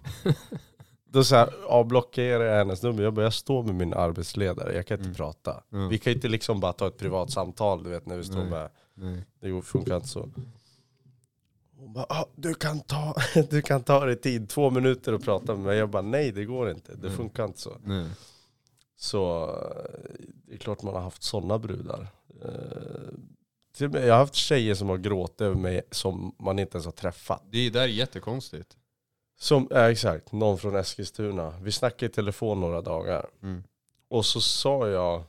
[1.06, 3.04] Då så här, avblockerar jag hennes nummer.
[3.04, 5.16] Jag bara, jag står med min arbetsledare, jag kan inte Mm.
[5.16, 5.64] prata.
[5.70, 5.88] Ja.
[5.88, 8.50] Vi kan inte liksom bara ta ett privat samtal, du vet när vi står Nej.
[8.50, 9.26] med, Nej.
[9.40, 10.30] det går- funkar inte så.
[11.78, 13.16] Hon bara, ah, du, kan ta,
[13.50, 15.78] du kan ta dig tid, två minuter och prata med mig.
[15.78, 17.18] Jag bara, nej det går inte, det Nej.
[17.18, 17.78] funkar inte så.
[17.84, 18.08] Nej.
[18.98, 22.08] Så eh, det är klart man har haft sådana brudar.
[22.46, 22.50] Eh,
[23.78, 27.44] Jag har haft tjejer som har gråtit över mig som man inte ens har träffat.
[27.52, 28.78] Det där är jättekonstigt.
[29.40, 31.54] Som, ja, exakt, någon från Eskilstuna.
[31.62, 33.30] Vi snackade i telefon några dagar.
[33.44, 33.64] Mm.
[34.08, 35.24] Och så sa jag,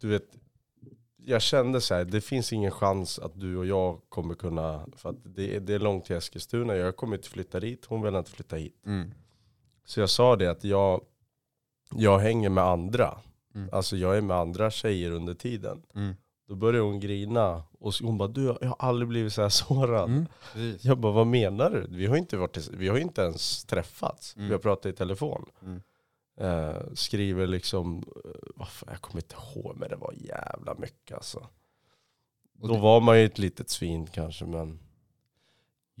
[0.00, 0.24] du vet,
[1.16, 5.08] jag kände så här, det finns ingen chans att du och jag kommer kunna, för
[5.10, 8.14] att det, är- det är långt till Eskilstuna, jag kommer inte flytta dit, hon vill
[8.14, 8.82] inte flytta hit.
[8.86, 9.10] Mm.
[9.84, 11.00] Så jag sa det att jag,
[11.94, 13.18] jag hänger med andra.
[13.54, 13.68] Mm.
[13.72, 15.82] Alltså jag är med andra tjejer under tiden.
[15.94, 16.14] Mm.
[16.48, 20.10] Då började hon grina och hon bara, du jag har aldrig blivit så här sårad.
[20.10, 20.26] Mm.
[20.80, 21.86] Jag bara, vad menar du?
[21.90, 24.36] Vi har inte, varit, vi har inte ens träffats.
[24.36, 24.48] Mm.
[24.48, 25.44] Vi har pratat i telefon.
[25.62, 25.80] Mm.
[26.40, 31.16] Eh, skriver liksom, eh, vad fan, jag kommer inte ihåg men det var jävla mycket
[31.16, 31.38] alltså.
[32.60, 34.78] Och Då det- var man ju ett litet svin kanske men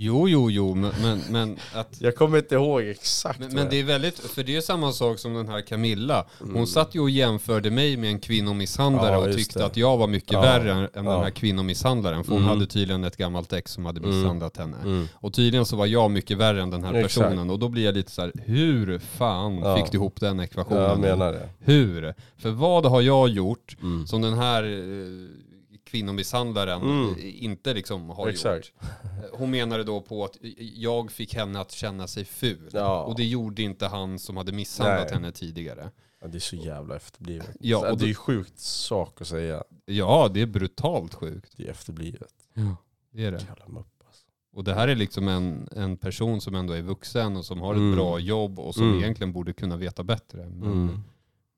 [0.00, 1.96] Jo, jo, jo, men, men, men att...
[2.00, 5.18] jag kommer inte ihåg exakt Men, men det är väldigt, för det är samma sak
[5.18, 6.26] som den här Camilla.
[6.38, 6.66] Hon Mm.
[6.66, 9.66] satt ju och jämförde mig med en kvinnomisshandlare Ja, och tyckte det.
[9.66, 11.22] att jag var mycket Ja, värre än den ja.
[11.22, 12.24] här kvinnomisshandlaren.
[12.24, 12.48] För hon Mm.
[12.54, 14.10] hade tydligen ett gammalt ex som hade Mm.
[14.10, 14.76] misshandlat henne.
[14.84, 15.08] Mm.
[15.14, 17.14] Och tydligen så var jag mycket värre än den här Exakt.
[17.26, 17.50] personen.
[17.50, 20.82] Och då blir jag lite så här: hur fan fick du ihop den ekvationen?
[20.82, 21.48] Jag menar det.
[21.58, 22.14] Hur?
[22.36, 24.06] För vad har jag gjort Mm.
[24.06, 25.47] som den här eh,
[25.88, 27.14] kvinnomisshandlaren Mm.
[27.18, 28.72] inte liksom har Exakt.
[28.82, 28.82] gjort?
[28.82, 30.36] Eh, Hon menade då på att
[30.74, 32.70] jag fick henne att känna sig ful.
[32.72, 33.02] Ja.
[33.02, 35.14] Och det gjorde inte han som hade misshandlat Nej.
[35.14, 35.90] henne tidigare.
[36.20, 37.56] Ja, det är så jävla efterblivet.
[37.60, 39.64] Ja, Så och det är då- ju sjukt sak att säga.
[39.84, 41.52] Ja, det är brutalt sjukt.
[41.56, 42.32] Det är efterblivet.
[42.54, 42.76] Ja,
[43.12, 43.36] det är det.
[43.36, 44.24] Alltså.
[44.52, 47.74] Och det här är liksom en, en person som ändå är vuxen och som har
[47.74, 47.94] ett Mm.
[47.96, 48.98] bra jobb och som Mm.
[48.98, 50.38] egentligen borde kunna veta bättre.
[50.50, 51.00] Men Mm.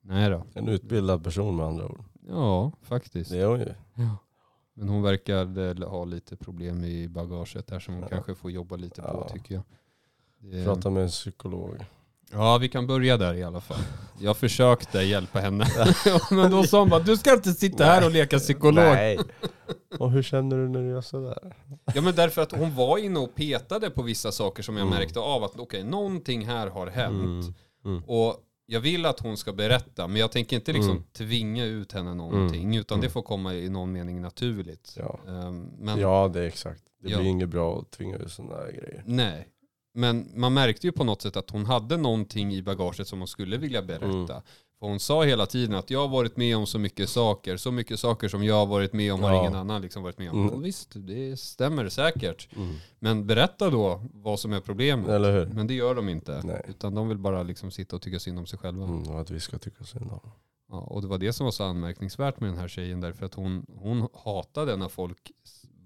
[0.01, 0.45] nej då.
[0.53, 2.03] En utbildad person med andra ord.
[2.31, 3.31] Ja, faktiskt.
[3.31, 3.73] Det är hon ju.
[3.95, 4.17] Ja.
[4.73, 8.09] Men hon verkar ha lite problem i bagaget där som hon Ja.
[8.09, 9.29] kanske får jobba lite på Ja.
[9.33, 9.63] tycker jag.
[10.39, 11.85] Det, Prata med en psykolog.
[12.31, 13.77] Ja, vi kan börja där i alla fall.
[14.19, 15.65] Jag försökte hjälpa henne.
[16.31, 18.83] Men då sa hon bara, du ska inte sitta här och leka psykolog.
[18.85, 19.19] Nej.
[19.99, 21.55] Och hur känner du när du gör sådär?
[21.95, 24.99] Ja men därför att hon var inne och petade på vissa saker som jag Mm.
[24.99, 27.21] märkte av att okej, någonting här har hänt.
[27.23, 27.53] Mm.
[27.85, 28.03] Mm.
[28.07, 28.35] Och
[28.71, 31.03] jag vill att hon ska berätta, men jag tänker inte liksom Mm.
[31.13, 33.03] tvinga ut henne någonting, utan Mm.
[33.07, 34.93] det får komma i någon mening naturligt.
[34.97, 35.19] Ja.
[35.27, 36.83] Ehm, Men ja, det är exakt.
[37.03, 37.17] Det Ja.
[37.19, 39.03] blir inget bra att tvinga ut sådana där grejer.
[39.05, 39.47] nej.
[39.93, 43.27] Men man märkte ju på något sätt att hon hade någonting i bagaget som hon
[43.27, 44.41] skulle vilja berätta.
[44.81, 47.71] För hon sa hela tiden att jag har varit med om så mycket saker, så
[47.71, 49.39] mycket saker som jag har varit med om har Ja.
[49.41, 50.41] ingen annan liksom varit med om.
[50.41, 50.53] Mm.
[50.53, 52.47] Och visst, det stämmer säkert.
[52.55, 52.75] Mm.
[52.99, 55.09] Men berätta då vad som är problemet.
[55.09, 55.45] Eller hur?
[55.45, 56.41] Men det gör de inte.
[56.43, 56.65] Nej.
[56.67, 58.83] Utan de vill bara liksom sitta och tycka synd om sig själva.
[58.83, 60.19] Mm, och att vi ska tycka synd om
[60.71, 63.01] Ja, och det var det som var så anmärkningsvärt med den här tjejen.
[63.01, 65.31] Därför att hon, hon hatade när folk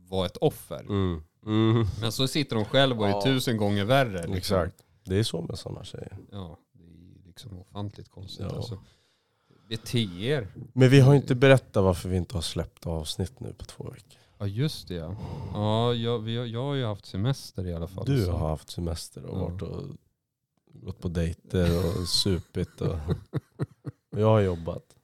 [0.10, 0.82] var ett offer.
[0.82, 1.22] mm.
[1.46, 1.86] Mm.
[2.02, 3.22] Men så sitter hon själv och är Ja.
[3.24, 4.18] tusen gånger värre.
[4.22, 4.34] Liksom.
[4.36, 4.76] Exakt.
[5.06, 6.18] Det är så med sådana tjejer.
[6.32, 6.58] Ja,
[7.36, 8.46] liksom ofantligt konstigt.
[8.50, 8.56] Ja.
[8.56, 8.80] Alltså.
[9.70, 10.48] Bete er.
[10.74, 14.20] Men vi har inte berättat varför vi inte har släppt avsnitt nu på två veckor.
[14.38, 15.16] Ja just det ja.
[15.54, 18.06] Ja, jag, vi, har- jag har ju haft semester i alla fall.
[18.06, 19.44] Du så- har haft semester och Ja.
[19.50, 19.84] varit och
[20.74, 22.82] gått på dejter och supit.
[22.82, 22.88] Och,
[24.12, 24.96] och jag har jobbat.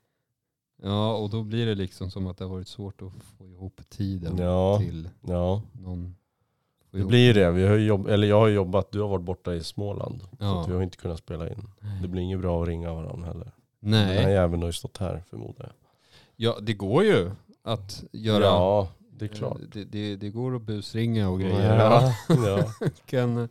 [0.84, 3.82] Ja, och då blir det liksom som att det har varit svårt att få ihop
[3.90, 4.78] tiden Ja.
[4.80, 6.16] till Ja, någon.
[6.92, 7.52] Det blir det.
[7.52, 10.22] Vi har ju jobb, eller jag har jobbat, du har varit borta i Småland.
[10.22, 10.62] Så Ja.
[10.62, 11.70] att vi har inte kunnat spela in.
[12.02, 13.52] Det blir inget bra att ringa varandra heller.
[13.80, 15.74] Den här Nej, jäveln har ju stått här förmodar jag.
[16.36, 17.32] ja, det går ju
[17.64, 18.44] att göra.
[18.44, 19.58] Ja, det är klart.
[19.74, 21.78] Det, det, det går att busringa och grejer.
[21.80, 22.90] Ja, ja.
[23.06, 23.48] kan eh,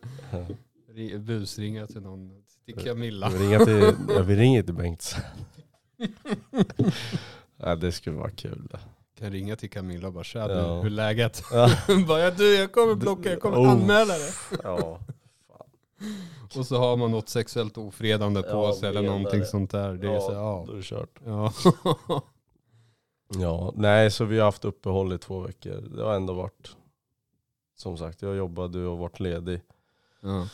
[0.95, 3.31] ri- busringa till någon, till Camilla.
[3.31, 5.15] Jag vill ringa till, jag vill ringa till Bengt.
[7.57, 8.67] ja, det skulle vara kul.
[9.21, 9.25] Det.
[9.25, 10.75] Kan ringa till Camilla och bara tja du, Ja.
[10.79, 11.43] hur är läget?
[11.51, 11.69] Ja.
[12.07, 13.69] bara, ja, du jag kommer blocka, jag kommer Oh.
[13.71, 14.31] anmäla dig.
[14.63, 14.99] Ja.
[16.55, 19.45] Och så har man något sexuellt ofredande på Ja, sig eller någonting det.
[19.45, 19.93] sånt där.
[19.93, 20.63] Det är så, ja, ja.
[20.67, 21.19] då är det kört.
[21.25, 21.53] ja.
[23.39, 25.81] Ja, nej så vi har haft uppehåll i två veckor.
[25.95, 26.75] Det har ändå varit,
[27.77, 29.61] som sagt, jag jobbade, du har varit ledig.
[30.21, 30.47] ja.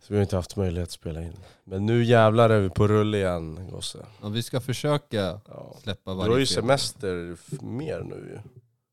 [0.00, 1.36] Så vi har inte haft möjlighet att spela in.
[1.64, 4.06] Men nu jävlar är vi på rull igen gosse.
[4.22, 5.76] ja, vi ska försöka Ja.
[5.82, 6.60] släppa Du varje har ju fredag.
[6.62, 8.38] semester f- mer nu ju.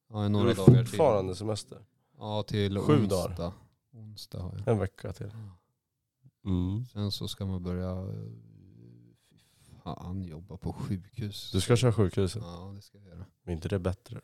[0.10, 0.86] Ja, i Du några har dagar till.
[0.88, 1.78] fortfarande semester.
[2.20, 3.28] Ja, till Sju onsdag.
[3.28, 3.52] dagar.
[3.94, 4.68] Onsdag har jag.
[4.68, 5.32] En vecka till.
[6.46, 6.86] Mm.
[6.94, 8.08] Sen så ska man börja eh,
[9.32, 11.52] fy fan jobba på sjukhus.
[11.52, 12.42] Du ska köra sjukhuset.
[12.46, 13.26] Ja, det ska jag göra.
[13.44, 14.22] Men inte det bättre?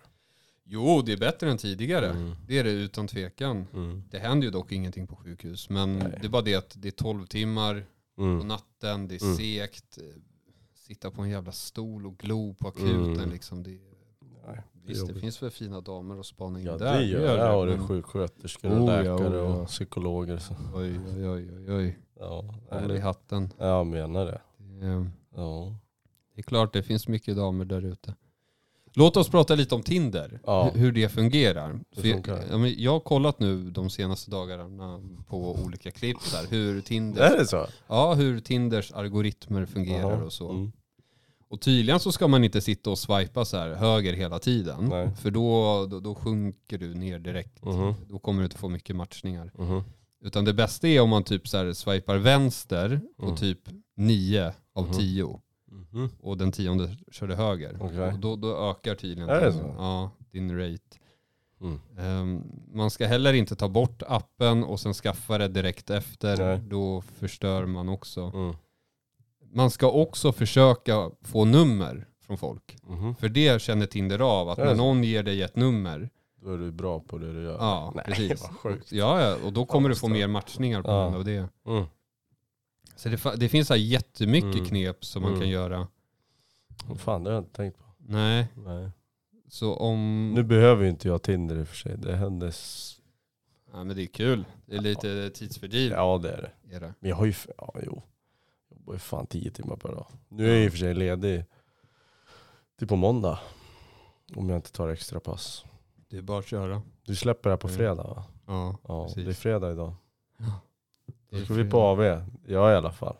[0.65, 2.09] Jo, det är bättre än tidigare.
[2.09, 2.31] Mm.
[2.47, 3.67] Det är det utan tvekan.
[3.73, 4.03] Mm.
[4.11, 5.69] Det händer ju dock ingenting på sjukhus.
[5.69, 6.17] Men Nej.
[6.21, 8.47] det är bara det att det är 12 timmar på Mm.
[8.47, 9.35] natten, det är Mm.
[9.37, 9.97] segt.
[9.97, 10.03] eh,
[10.75, 13.13] Sitta på en jävla stol och glo på akuten.
[13.13, 13.29] Mm.
[13.29, 13.69] Liksom, det,
[14.47, 16.97] Nej, visst, det finns väl fina damer att spana in Ja där.
[16.97, 17.27] det gör det.
[17.43, 19.41] Där har du sjuksköterskor och Oh, ja, läkare oh, ja.
[19.61, 20.37] och psykologer.
[20.37, 20.53] Så.
[20.75, 21.97] Oj, oj, oj, oj, oj.
[22.19, 23.49] Ja, Håll i hatten.
[23.57, 24.41] jag menar det.
[24.57, 25.75] Det är, Ja.
[26.35, 28.15] det är klart det finns mycket damer där ute.
[28.95, 30.39] Låt oss prata lite om Tinder.
[30.45, 30.71] Ja.
[30.75, 31.79] Hur, det fungerar.
[31.95, 32.43] Det jag, funkar.
[32.51, 36.47] ja, men jag har kollat nu de senaste dagarna på olika klipp där.
[36.51, 37.67] Hur Tinder, Är det så?
[37.87, 40.23] ja, hur Tinders algoritmer fungerar Jaha.
[40.23, 40.49] och så.
[40.49, 40.71] Mm.
[41.49, 44.85] Och tydligen så ska man inte sitta och swipa så här höger hela tiden.
[44.89, 45.15] Nej.
[45.15, 47.65] För då, då, då sjunker du ner direkt.
[47.65, 47.93] Mhm.
[48.09, 49.51] Då kommer du inte få mycket matchningar.
[49.57, 49.83] Mhm.
[50.25, 53.37] Utan det bästa är om man typ så här swipar vänster på Mm.
[53.37, 53.59] typ
[53.97, 54.93] 9 av Mhm.
[54.97, 55.39] 10
[55.93, 56.09] Mhm.
[56.21, 57.77] och den tionde körde höger.
[57.79, 57.99] Okej.
[58.13, 59.75] Och då, då ökar tydligen Är det så?
[59.77, 60.97] Ja, din rate.
[61.61, 61.79] Mm.
[61.97, 66.37] Ehm, man ska heller inte ta bort appen och sen skaffa det direkt efter.
[66.37, 66.59] Nej.
[66.67, 68.21] Då förstör man också.
[68.33, 68.55] Mm.
[69.53, 72.77] Man ska också försöka få nummer från folk.
[72.83, 73.15] Mhm.
[73.15, 76.09] För det känner Tinder av, att när någon ger dig ett nummer,
[76.41, 77.57] Då är du bra på det du gör.
[77.59, 78.41] ja Nej, precis.
[78.41, 78.91] vad sjukt.
[78.91, 81.01] Ja, ja, och då kommer du få mer matchningar på Ja.
[81.03, 81.49] grund av det.
[82.95, 84.65] Så det, det finns så här jättemycket Mm.
[84.65, 85.41] knep som man Mm.
[85.41, 85.87] kan göra.
[86.87, 87.83] Vad Fan det har jag inte tänkt på.
[87.97, 88.89] Nej, Nej.
[89.47, 90.31] så om...
[90.35, 91.97] Nu behöver ju inte jag Tinder i och för sig.
[91.97, 92.53] Det händer...
[93.71, 94.45] Ja men det är kul.
[94.65, 95.91] Det är lite tidsfördriv.
[95.91, 96.75] Ja det är det.
[96.75, 96.93] Är det.
[96.99, 97.33] Men jag har ju...
[97.57, 98.01] Ja jo.
[98.69, 100.07] Jag jobbar ju fan tio timmar per dag.
[100.29, 101.45] Nu är jag i och för sig ledig.
[102.79, 103.39] Till på måndag.
[104.35, 105.65] Om jag inte tar extra pass.
[106.09, 106.81] det är bara att köra.
[107.05, 107.77] Du släpper det här på Mm.
[107.77, 108.23] fredag va?
[108.47, 109.25] Ja, Ja, precis.
[109.25, 109.93] det är fredag idag.
[110.37, 110.45] Det
[111.45, 112.01] ska vi på AV.
[112.47, 113.15] Jag i alla fall.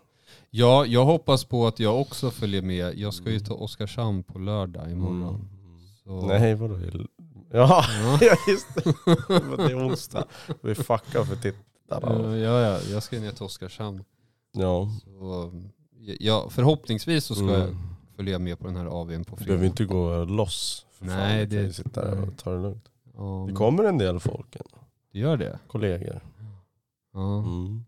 [0.49, 2.97] Ja, jag hoppas på att jag också följer med.
[2.97, 5.49] Jag ska ju ta Oskarshamn på lördag imorgon.
[6.03, 6.11] Så...
[6.19, 6.27] Mm.
[6.27, 6.79] Nej vadå?
[6.83, 6.97] Ja,
[7.51, 7.83] Ja.
[8.21, 8.83] ja just det.
[9.57, 10.25] Det är onsdag.
[10.61, 12.37] Vi fuckar för tittarna.
[12.37, 14.03] Ja, ja, jag ska ner till Oskarshamn.
[14.53, 14.89] Ja.
[15.03, 15.51] Så,
[16.19, 17.59] ja, förhoppningsvis så ska Mm.
[17.59, 17.69] jag
[18.15, 19.47] följa med på den här AWn på Du fredag.
[19.47, 20.85] behöver inte gå loss.
[20.91, 21.49] För Nej, fan.
[21.49, 22.85] Du det- sitta där och ta det lugnt.
[23.17, 24.55] Ja, Det men- kommer en del folk.
[24.55, 24.85] ändå.
[25.13, 25.59] det gör det?
[25.67, 26.21] Kollegor.
[27.13, 27.37] Ja.
[27.39, 27.83] Mm.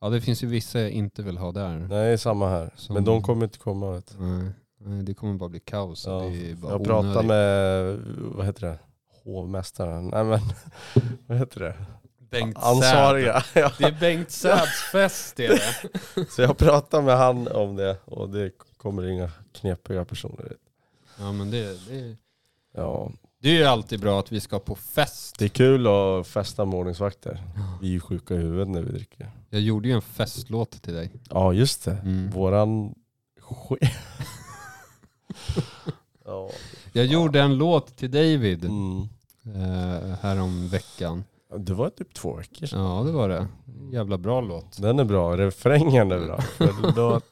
[0.00, 1.78] Ja, det finns ju vissa jag inte vill ha där.
[1.78, 2.70] Nej, samma här.
[2.76, 3.90] Som- Men de kommer inte komma.
[3.92, 4.16] Vet.
[4.18, 6.06] Nej, nej, det kommer bara bli kaos.
[6.06, 6.18] Ja.
[6.20, 7.26] Det är bara Jag pratade onödigt.
[7.26, 7.98] med,
[8.36, 8.78] vad heter det?
[9.24, 10.08] Hovmästaren.
[10.08, 10.40] Nej men,
[11.26, 11.74] vad heter det?
[12.30, 13.42] Bengt Ansvariga.
[13.54, 13.72] Ja.
[13.78, 15.50] Det är Bengt Säds fest det är
[16.14, 16.26] det.
[16.30, 20.52] Så jag pratade med han om det och det kommer inga knepiga personer.
[21.18, 22.16] Ja men det, det,
[22.74, 25.38] Ja, det är ju alltid bra att vi ska på fest.
[25.38, 27.42] det är kul att festa med ordningsvakter.
[27.80, 29.30] Vi är ju sjuka i huvudet när vi dricker.
[29.50, 31.10] Jag gjorde ju en festlåt till dig.
[31.30, 31.92] Ja just det.
[31.92, 32.30] Mm.
[32.30, 32.94] Våran
[33.40, 33.96] chef.
[36.24, 36.50] ja.
[36.92, 39.08] Jag gjorde en låt till David Mm.
[39.44, 41.24] eh, här om veckan.
[41.58, 42.80] Det var typ två veckor sedan.
[42.80, 43.46] Ja det var det.
[43.92, 44.82] Jävla bra låt.
[44.82, 46.40] Den är bra, refrängen är bra.
[46.56, 47.24] För låt,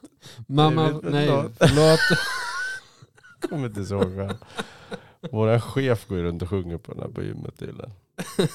[0.47, 1.51] Mamma, inte nej låt.
[1.57, 1.99] förlåt.
[3.49, 4.35] kommer inte ihåg vad.
[5.31, 7.91] Våran chef går ju runt och sjunger på den här på gymmet tydligen.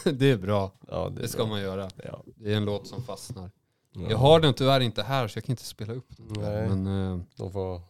[0.18, 0.72] det är bra.
[0.88, 1.46] Ja, det, är Det ska bra.
[1.46, 1.88] man göra.
[2.04, 2.22] Ja.
[2.36, 3.50] Det är en låt som fastnar.
[3.92, 4.00] Ja.
[4.10, 6.26] Jag har den tyvärr inte här så jag kan inte spela upp den.
[6.42, 6.68] Nej.
[6.68, 7.80] Men eh, De får,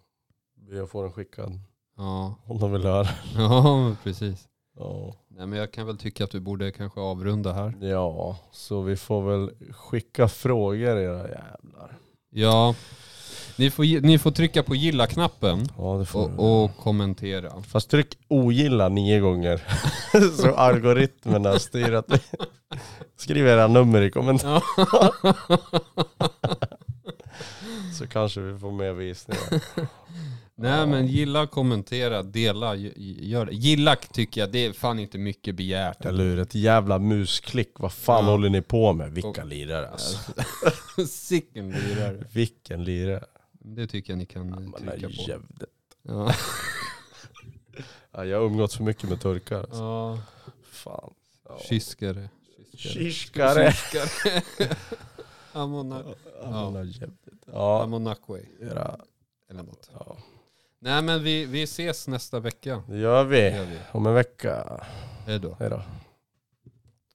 [0.70, 1.58] jag får den skickad
[1.96, 3.08] ja, om de vill höra.
[3.36, 4.48] ja precis.
[4.76, 5.14] Ja.
[5.28, 7.74] Nej, men jag kan väl tycka att du borde kanske avrunda här.
[7.80, 11.98] ja, så vi får väl skicka frågor era jävlar.
[12.30, 12.74] Ja,
[13.56, 16.34] ni får, ni får trycka på gilla-knappen Ja det får vi.
[16.38, 17.62] och, och kommentera.
[17.62, 19.62] Fast tryck ogilla nio gånger.
[20.42, 22.18] så algoritmerna styr att vi...
[23.16, 24.60] Skriv era nummer i kommentarerna
[27.98, 29.42] så kanske vi får mer visningar.
[30.54, 33.52] Nej men gilla, kommentera, dela, g- gör det.
[33.52, 36.04] Gilla tycker jag, det är fan inte mycket begärt.
[36.04, 36.38] Eller hur?
[36.38, 37.72] Ett jävla musklick.
[37.78, 38.30] Vad fan Ja.
[38.30, 39.12] håller ni på med?
[39.12, 40.32] Vilka lirare alltså.
[41.08, 42.24] Sicken lirare.
[42.32, 43.24] Vilken lirare.
[43.64, 45.30] Det tycker jag ni kan eh, Man trycka är på.
[45.30, 45.64] jävligt.
[46.02, 46.34] Ja.
[48.14, 49.58] Ja, jag har umgåtts för mycket med turkar.
[49.58, 49.82] Alltså.
[49.82, 50.18] ja.
[50.70, 51.14] Fan.
[51.48, 51.58] Ja.
[51.68, 52.28] Kyskare.
[52.76, 53.72] Kiskare.
[53.72, 54.40] Kyskare.
[55.52, 56.72] Amona- Ja.
[58.74, 58.98] Ja,
[59.50, 59.90] Eller något.
[59.92, 60.16] ja.
[60.78, 62.82] Nej men vi, vi ses nästa vecka.
[62.88, 63.56] Det gör Det vi.
[63.56, 63.78] gör vi.
[63.92, 64.84] Om en vecka.
[65.26, 65.56] Hej då.
[65.60, 65.82] Hej då.